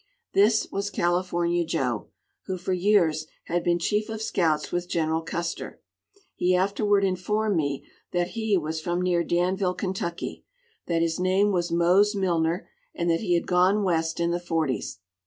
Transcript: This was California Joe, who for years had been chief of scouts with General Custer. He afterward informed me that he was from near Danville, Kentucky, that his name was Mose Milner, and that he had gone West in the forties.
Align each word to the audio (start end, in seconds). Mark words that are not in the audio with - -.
This 0.33 0.67
was 0.71 0.89
California 0.89 1.63
Joe, 1.63 2.07
who 2.47 2.57
for 2.57 2.73
years 2.73 3.27
had 3.43 3.63
been 3.63 3.77
chief 3.77 4.09
of 4.09 4.19
scouts 4.19 4.71
with 4.71 4.89
General 4.89 5.21
Custer. 5.21 5.79
He 6.33 6.55
afterward 6.55 7.03
informed 7.03 7.55
me 7.55 7.85
that 8.11 8.29
he 8.29 8.57
was 8.57 8.81
from 8.81 8.99
near 9.03 9.23
Danville, 9.23 9.75
Kentucky, 9.75 10.43
that 10.87 11.03
his 11.03 11.19
name 11.19 11.51
was 11.51 11.71
Mose 11.71 12.15
Milner, 12.15 12.67
and 12.95 13.11
that 13.11 13.19
he 13.19 13.35
had 13.35 13.45
gone 13.45 13.83
West 13.83 14.19
in 14.19 14.31
the 14.31 14.39
forties. 14.39 14.97